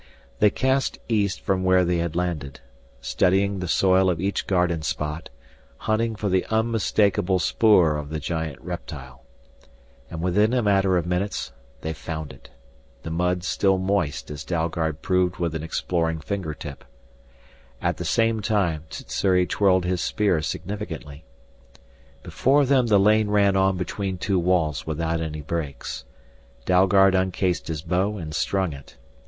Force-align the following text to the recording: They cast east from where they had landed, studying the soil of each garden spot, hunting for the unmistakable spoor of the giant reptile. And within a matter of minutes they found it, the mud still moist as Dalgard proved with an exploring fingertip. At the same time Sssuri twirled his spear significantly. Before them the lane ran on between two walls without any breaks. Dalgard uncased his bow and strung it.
They 0.39 0.49
cast 0.49 0.97
east 1.07 1.41
from 1.41 1.63
where 1.63 1.85
they 1.85 1.97
had 1.97 2.15
landed, 2.15 2.59
studying 3.01 3.59
the 3.59 3.67
soil 3.67 4.09
of 4.09 4.19
each 4.19 4.47
garden 4.47 4.81
spot, 4.81 5.29
hunting 5.77 6.15
for 6.15 6.27
the 6.27 6.43
unmistakable 6.47 7.37
spoor 7.37 7.97
of 7.97 8.09
the 8.09 8.19
giant 8.19 8.59
reptile. 8.63 9.21
And 10.09 10.23
within 10.23 10.55
a 10.55 10.63
matter 10.63 10.97
of 10.97 11.05
minutes 11.05 11.51
they 11.81 11.93
found 11.93 12.33
it, 12.33 12.49
the 13.03 13.11
mud 13.11 13.43
still 13.43 13.77
moist 13.77 14.31
as 14.31 14.43
Dalgard 14.43 15.03
proved 15.03 15.35
with 15.37 15.53
an 15.53 15.61
exploring 15.61 16.19
fingertip. 16.19 16.83
At 17.79 17.97
the 17.97 18.03
same 18.03 18.41
time 18.41 18.85
Sssuri 18.89 19.45
twirled 19.45 19.85
his 19.85 20.01
spear 20.01 20.41
significantly. 20.41 21.25
Before 22.23 22.65
them 22.65 22.87
the 22.87 22.97
lane 22.99 23.27
ran 23.29 23.55
on 23.55 23.77
between 23.77 24.17
two 24.17 24.39
walls 24.39 24.87
without 24.87 25.21
any 25.21 25.41
breaks. 25.43 26.05
Dalgard 26.65 27.13
uncased 27.13 27.67
his 27.67 27.83
bow 27.83 28.17
and 28.17 28.33
strung 28.33 28.73
it. 28.73 28.97